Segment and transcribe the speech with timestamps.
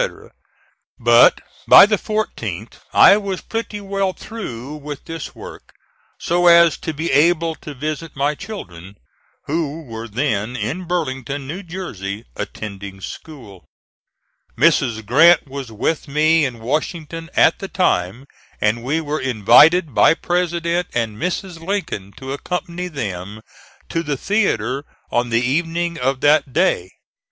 [0.97, 5.75] But by the 14th I was pretty well through with this work,
[6.19, 8.95] so as to be able to visit my children,
[9.45, 13.67] who were then in Burlington, New Jersey, attending school.
[14.57, 15.05] Mrs.
[15.05, 18.25] Grant was with me in Washington at the time,
[18.59, 21.59] and we were invited by President and Mrs.
[21.59, 23.43] Lincoln to accompany them
[23.89, 26.89] to the theatre on the evening of that day.